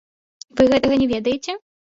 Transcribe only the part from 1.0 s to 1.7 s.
не ведаеце?